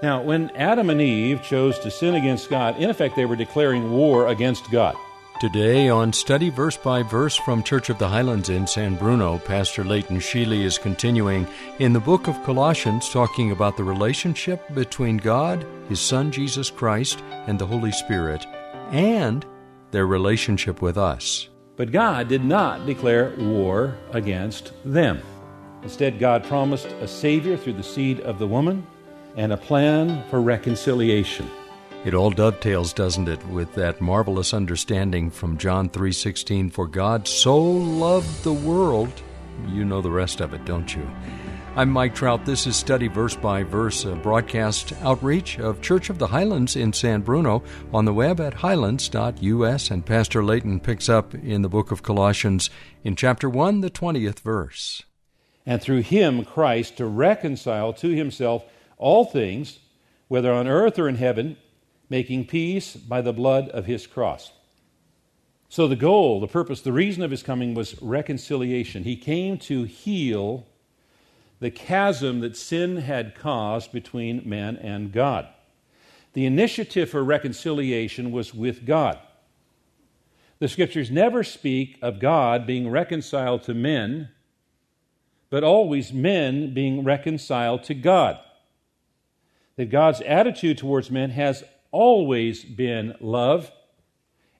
[0.00, 3.90] Now, when Adam and Eve chose to sin against God, in effect, they were declaring
[3.90, 4.94] war against God.
[5.40, 9.82] Today, on Study Verse by Verse from Church of the Highlands in San Bruno, Pastor
[9.82, 11.48] Leighton Sheely is continuing
[11.80, 17.22] in the book of Colossians, talking about the relationship between God, His Son Jesus Christ,
[17.46, 18.46] and the Holy Spirit,
[18.92, 19.44] and
[19.90, 21.48] their relationship with us.
[21.76, 25.22] But God did not declare war against them.
[25.82, 28.86] Instead, God promised a Savior through the seed of the woman
[29.38, 31.48] and a plan for reconciliation.
[32.04, 37.56] It all dovetails, doesn't it, with that marvelous understanding from John 3:16 for God so
[37.56, 39.12] loved the world.
[39.68, 41.08] You know the rest of it, don't you?
[41.76, 42.44] I'm Mike Trout.
[42.44, 46.92] This is Study Verse by Verse, a broadcast outreach of Church of the Highlands in
[46.92, 49.90] San Bruno on the web at highlands.us.
[49.90, 52.70] And Pastor Layton picks up in the book of Colossians
[53.04, 55.04] in chapter 1, the 20th verse.
[55.64, 58.64] And through him, Christ, to reconcile to himself
[58.98, 59.78] all things,
[60.26, 61.56] whether on earth or in heaven,
[62.10, 64.52] making peace by the blood of his cross.
[65.70, 69.04] So, the goal, the purpose, the reason of his coming was reconciliation.
[69.04, 70.66] He came to heal
[71.60, 75.46] the chasm that sin had caused between man and God.
[76.32, 79.18] The initiative for reconciliation was with God.
[80.58, 84.30] The scriptures never speak of God being reconciled to men,
[85.50, 88.38] but always men being reconciled to God
[89.78, 91.62] that God's attitude towards men has
[91.92, 93.70] always been love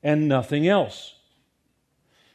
[0.00, 1.16] and nothing else.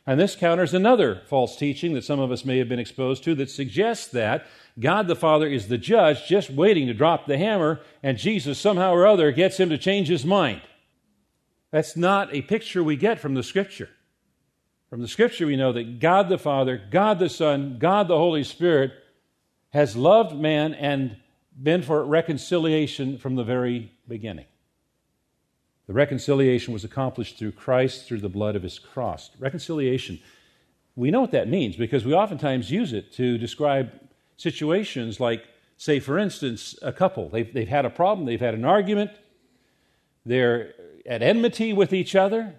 [0.06, 3.36] And this counters another false teaching that some of us may have been exposed to
[3.36, 4.46] that suggests that
[4.78, 8.92] God the Father is the judge just waiting to drop the hammer, and Jesus somehow
[8.92, 10.62] or other gets him to change his mind.
[11.72, 13.90] That's not a picture we get from the Scripture.
[14.90, 18.44] From the Scripture, we know that God the Father, God the Son, God the Holy
[18.44, 18.92] Spirit
[19.70, 21.16] has loved man and
[21.62, 24.46] been for reconciliation from the very beginning.
[25.88, 29.32] The reconciliation was accomplished through Christ, through the blood of his cross.
[29.38, 30.20] Reconciliation,
[30.96, 33.92] we know what that means because we oftentimes use it to describe
[34.38, 35.44] situations like,
[35.78, 37.30] say, for instance, a couple.
[37.30, 39.12] They've, they've had a problem, they've had an argument,
[40.26, 40.74] they're
[41.06, 42.56] at enmity with each other,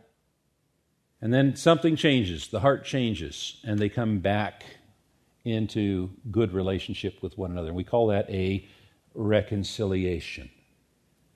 [1.23, 4.65] and then something changes, the heart changes, and they come back
[5.45, 7.69] into good relationship with one another.
[7.69, 8.69] And we call that a
[9.15, 10.51] reconciliation.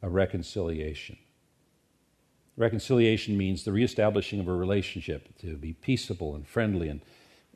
[0.03, 1.16] A reconciliation.
[2.56, 7.00] Reconciliation means the reestablishing of a relationship to be peaceable and friendly and,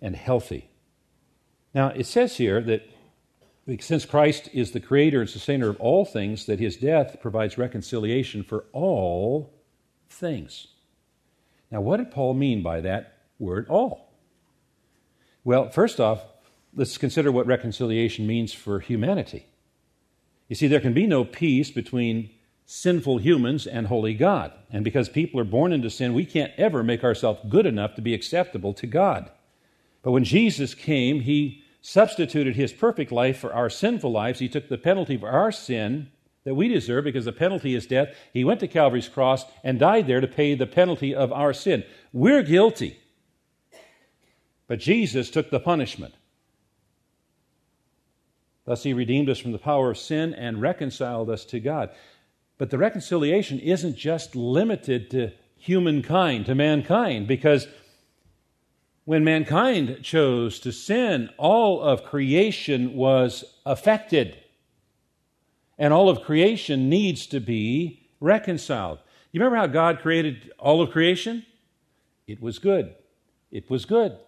[0.01, 0.71] and healthy.
[1.75, 2.89] Now, it says here that
[3.81, 8.43] since Christ is the creator and sustainer of all things, that his death provides reconciliation
[8.43, 9.53] for all
[10.09, 10.69] things.
[11.71, 14.13] Now, what did Paul mean by that word all?
[15.45, 16.25] Well, first off,
[16.75, 19.47] let's consider what reconciliation means for humanity.
[20.53, 22.29] You see, there can be no peace between
[22.67, 24.53] sinful humans and holy God.
[24.71, 28.03] And because people are born into sin, we can't ever make ourselves good enough to
[28.03, 29.31] be acceptable to God.
[30.03, 34.41] But when Jesus came, he substituted his perfect life for our sinful lives.
[34.41, 36.11] He took the penalty for our sin
[36.45, 38.15] that we deserve because the penalty is death.
[38.35, 41.83] He went to Calvary's cross and died there to pay the penalty of our sin.
[42.13, 42.99] We're guilty.
[44.67, 46.13] But Jesus took the punishment.
[48.65, 51.91] Thus, he redeemed us from the power of sin and reconciled us to God.
[52.59, 57.67] But the reconciliation isn't just limited to humankind, to mankind, because
[59.05, 64.39] when mankind chose to sin, all of creation was affected.
[65.79, 68.99] And all of creation needs to be reconciled.
[69.33, 71.45] You remember how God created all of creation?
[72.29, 72.95] It was good.
[73.51, 74.19] It was good.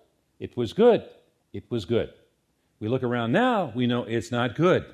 [0.41, 1.05] It was good.
[1.53, 2.13] It was good.
[2.81, 4.85] We look around now, we know it's not good.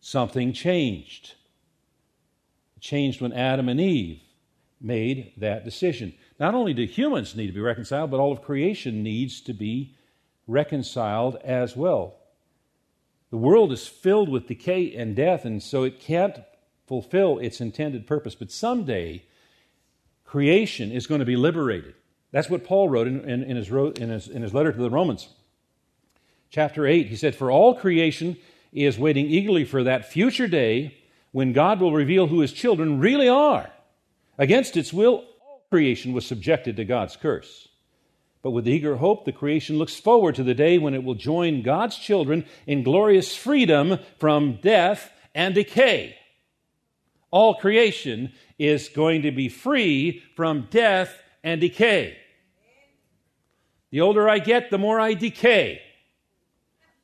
[0.00, 1.34] Something changed.
[2.76, 4.20] It changed when Adam and Eve
[4.80, 6.14] made that decision.
[6.38, 9.94] Not only do humans need to be reconciled, but all of creation needs to be
[10.46, 12.16] reconciled as well.
[13.30, 16.38] The world is filled with decay and death, and so it can't
[16.86, 18.34] fulfill its intended purpose.
[18.34, 19.24] But someday,
[20.24, 21.94] creation is going to be liberated.
[22.30, 24.90] That's what Paul wrote in, in, in, his, in, his, in his letter to the
[24.90, 25.28] Romans
[26.54, 28.36] chapter 8, he said, For all creation
[28.72, 30.96] is waiting eagerly for that future day
[31.32, 33.68] when God will reveal who his children really are.
[34.38, 37.68] Against its will, all creation was subjected to God's curse.
[38.40, 41.62] But with eager hope, the creation looks forward to the day when it will join
[41.62, 46.14] God's children in glorious freedom from death and decay.
[47.32, 52.16] All creation is going to be free from death and decay.
[53.90, 55.80] The older I get, the more I decay.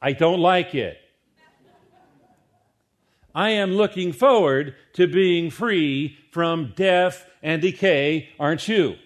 [0.00, 0.99] I don't like it.
[3.35, 8.97] I am looking forward to being free from death and decay, aren't you?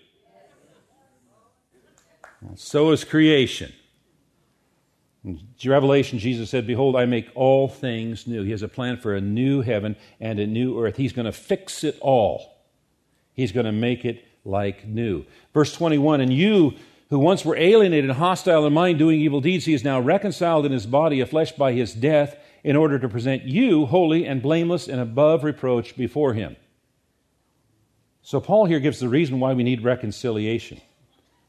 [2.55, 3.73] So is creation.
[5.25, 8.43] In Revelation, Jesus said, Behold, I make all things new.
[8.43, 10.97] He has a plan for a new heaven and a new earth.
[10.97, 12.59] He's going to fix it all,
[13.33, 15.25] He's going to make it like new.
[15.53, 16.75] Verse 21 And you
[17.11, 20.67] who once were alienated and hostile in mind, doing evil deeds, he is now reconciled
[20.67, 24.41] in his body of flesh by his death, in order to present you holy and
[24.41, 26.57] blameless and above reproach before him.
[28.23, 30.81] So, Paul here gives the reason why we need reconciliation.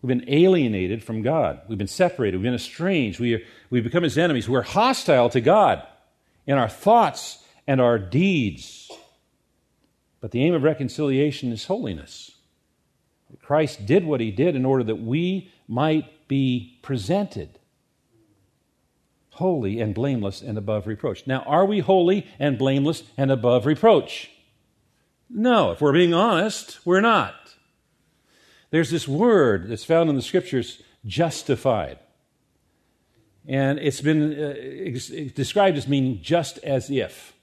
[0.02, 1.62] We've been alienated from God.
[1.70, 2.36] We've been separated.
[2.36, 3.20] We've been estranged.
[3.22, 4.50] We are, we've become his enemies.
[4.50, 5.88] We're hostile to God
[6.46, 8.92] in our thoughts and our deeds.
[10.20, 12.35] But the aim of reconciliation is holiness.
[13.46, 17.60] Christ did what he did in order that we might be presented
[19.36, 21.28] holy and blameless and above reproach.
[21.28, 24.32] Now, are we holy and blameless and above reproach?
[25.30, 27.36] No, if we're being honest, we're not.
[28.72, 32.00] There's this word that's found in the scriptures, justified.
[33.46, 37.34] And it's been uh, described as meaning just as if.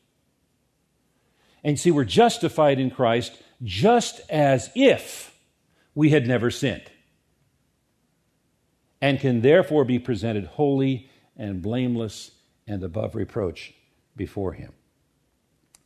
[1.62, 5.31] And see, we're justified in Christ just as if
[5.94, 6.90] we had never sinned.
[9.00, 12.30] And can therefore be presented holy and blameless
[12.66, 13.74] and above reproach
[14.16, 14.72] before Him.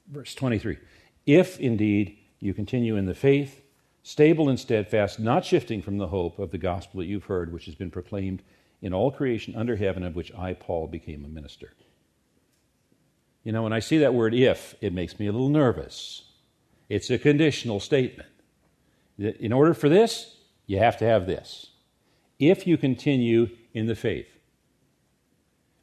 [0.09, 0.79] Verse 23
[1.25, 3.63] If indeed you continue in the faith,
[4.03, 7.67] stable and steadfast, not shifting from the hope of the gospel that you've heard, which
[7.67, 8.43] has been proclaimed
[8.83, 11.73] in all creation under heaven, of which I, Paul, became a minister.
[13.43, 16.23] You know, when I see that word if, it makes me a little nervous.
[16.89, 18.29] It's a conditional statement.
[19.19, 20.37] In order for this,
[20.67, 21.71] you have to have this.
[22.39, 24.29] If you continue in the faith,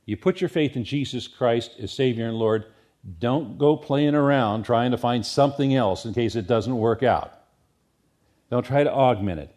[0.05, 2.65] you put your faith in Jesus Christ as Savior and Lord,
[3.19, 7.33] don't go playing around trying to find something else in case it doesn't work out.
[8.49, 9.55] Don't try to augment it.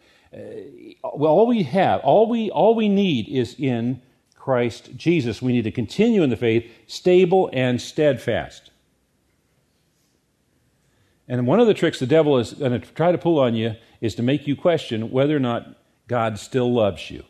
[1.05, 4.01] Uh, well, all we have, all we, all we need is in
[4.35, 5.43] Christ Jesus.
[5.43, 8.71] We need to continue in the faith, stable and steadfast.
[11.29, 13.75] And one of the tricks the devil is going to try to pull on you
[14.01, 15.77] is to make you question whether or not
[16.07, 17.25] God still loves you.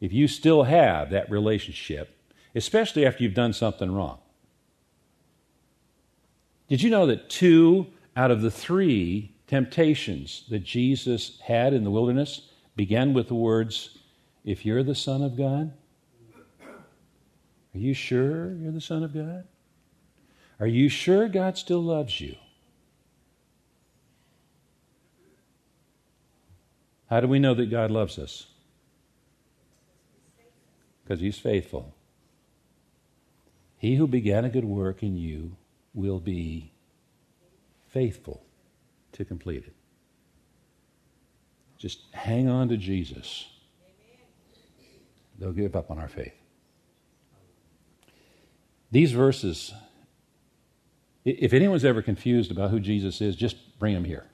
[0.00, 2.16] If you still have that relationship,
[2.54, 4.18] especially after you've done something wrong.
[6.68, 11.90] Did you know that two out of the three temptations that Jesus had in the
[11.90, 13.98] wilderness began with the words,
[14.44, 15.72] If you're the Son of God?
[17.74, 19.44] Are you sure you're the Son of God?
[20.60, 22.36] Are you sure God still loves you?
[27.08, 28.46] How do we know that God loves us?
[31.02, 31.94] Because He's faithful.
[33.78, 35.56] He who began a good work in you
[35.94, 36.70] will be
[37.88, 38.44] faithful
[39.12, 39.74] to complete it.
[41.78, 43.46] Just hang on to Jesus.
[45.38, 46.34] They'll give up on our faith.
[48.92, 49.72] These verses,
[51.38, 54.26] if anyone's ever confused about who Jesus is, just bring him here.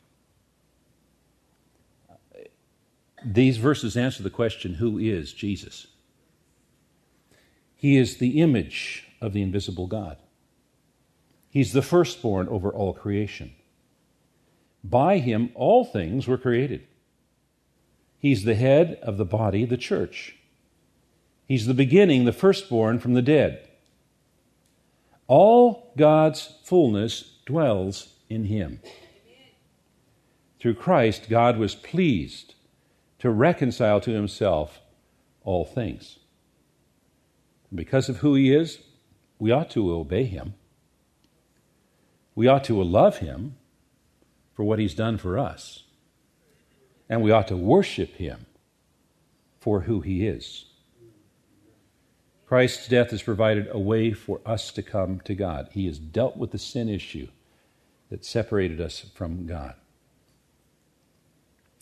[3.24, 5.88] These verses answer the question who is Jesus?
[7.74, 10.16] He is the image of the invisible God.
[11.50, 13.54] He's the firstborn over all creation.
[14.84, 16.86] By him, all things were created.
[18.18, 20.36] He's the head of the body, the church.
[21.46, 23.68] He's the beginning, the firstborn from the dead.
[25.28, 28.80] All God's fullness dwells in him.
[30.60, 32.54] Through Christ, God was pleased
[33.18, 34.80] to reconcile to himself
[35.44, 36.18] all things.
[37.74, 38.78] Because of who he is,
[39.38, 40.54] we ought to obey him.
[42.34, 43.56] We ought to love him
[44.54, 45.84] for what he's done for us.
[47.08, 48.46] And we ought to worship him
[49.58, 50.66] for who he is.
[52.46, 55.68] Christ's death has provided a way for us to come to God.
[55.72, 57.26] He has dealt with the sin issue
[58.08, 59.74] that separated us from God.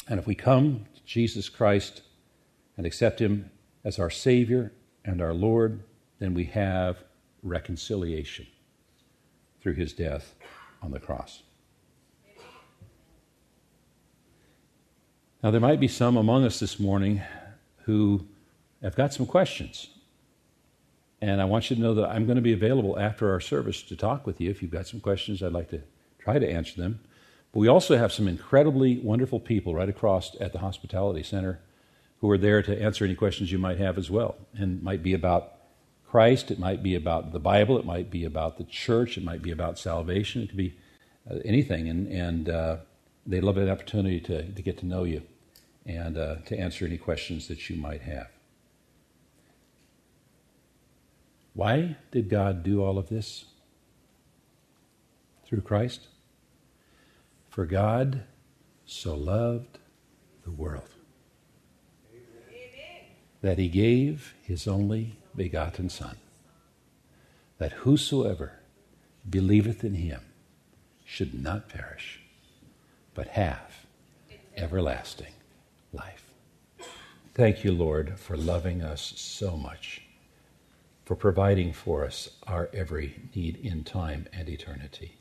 [0.09, 2.03] And if we come to Jesus Christ
[2.77, 3.51] and accept him
[3.85, 4.73] as our Savior
[5.05, 5.83] and our Lord,
[6.19, 6.97] then we have
[7.43, 8.47] reconciliation
[9.61, 10.35] through his death
[10.83, 11.43] on the cross.
[15.43, 17.21] Now, there might be some among us this morning
[17.83, 18.27] who
[18.83, 19.89] have got some questions.
[21.25, 23.81] And I want you to know that I'm going to be available after our service
[23.85, 24.51] to talk with you.
[24.51, 25.81] If you've got some questions, I'd like to
[26.19, 27.01] try to answer them.
[27.51, 31.61] But we also have some incredibly wonderful people right across at the Hospitality Center
[32.21, 34.37] who are there to answer any questions you might have as well.
[34.53, 35.55] And it might be about
[36.07, 39.41] Christ, it might be about the Bible, it might be about the church, it might
[39.41, 40.75] be about salvation, it could be
[41.31, 41.89] uh, anything.
[41.89, 42.77] And, and uh,
[43.27, 45.23] they love an opportunity to, to get to know you
[45.87, 48.29] and uh, to answer any questions that you might have.
[51.55, 53.47] Why did God do all of this?
[55.47, 56.09] Through Christ?
[57.49, 58.25] For God
[58.85, 59.79] so loved
[60.45, 60.89] the world
[63.41, 66.17] that he gave his only begotten Son,
[67.59, 68.53] that whosoever
[69.29, 70.23] believeth in him
[71.05, 72.21] should not perish,
[73.15, 73.85] but have
[74.57, 75.35] everlasting
[75.93, 76.25] life.
[77.35, 80.01] Thank you, Lord, for loving us so much,
[81.05, 85.19] for providing for us our every need in time and eternity,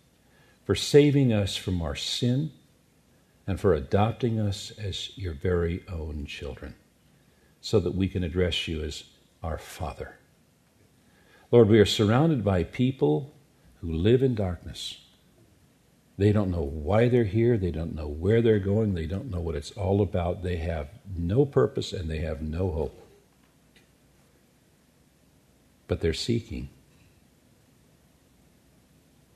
[0.63, 2.51] for saving us from our sin,
[3.45, 6.75] and for adopting us as your very own children,
[7.59, 9.03] so that we can address you as
[9.41, 10.15] our Father.
[11.51, 13.33] Lord, we are surrounded by people
[13.81, 15.03] who live in darkness
[16.17, 17.57] they don't know why they're here.
[17.57, 18.93] They don't know where they're going.
[18.93, 20.43] They don't know what it's all about.
[20.43, 23.02] They have no purpose and they have no hope.
[25.93, 26.69] But they're seeking.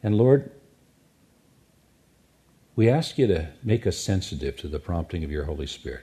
[0.02, 0.50] And Lord,
[2.76, 6.02] we ask you to make us sensitive to the prompting of your Holy Spirit.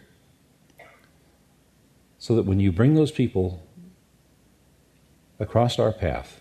[2.19, 3.67] So that when you bring those people
[5.41, 6.41] across our path,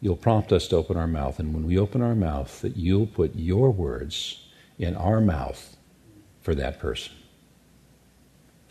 [0.00, 1.38] you'll prompt us to open our mouth.
[1.38, 4.46] And when we open our mouth, that you'll put your words
[4.78, 5.76] in our mouth
[6.40, 7.12] for that person.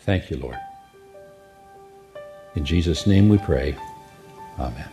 [0.00, 0.58] Thank you, Lord.
[2.56, 3.76] In Jesus' name we pray.
[4.58, 4.88] Amen.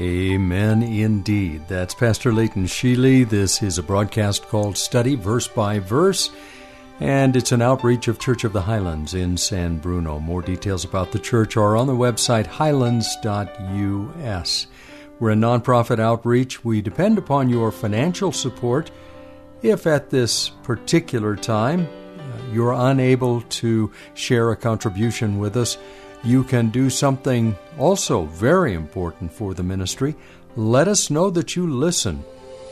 [0.00, 1.68] Amen indeed.
[1.68, 3.28] That's Pastor Leighton Sheely.
[3.28, 6.30] This is a broadcast called Study Verse by Verse,
[6.98, 10.18] and it's an outreach of Church of the Highlands in San Bruno.
[10.18, 14.66] More details about the church are on the website highlands.us.
[15.20, 16.64] We're a nonprofit outreach.
[16.64, 18.90] We depend upon your financial support.
[19.62, 25.78] If at this particular time uh, you're unable to share a contribution with us,
[26.24, 30.16] you can do something also very important for the ministry.
[30.56, 32.24] Let us know that you listen.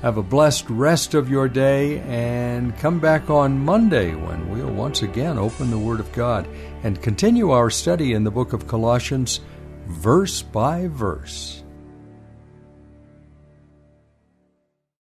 [0.02, 5.04] Have a blessed rest of your day and come back on Monday when we'll once
[5.04, 6.48] again open the Word of God
[6.84, 9.42] and continue our study in the book of Colossians
[9.88, 11.61] verse by verse.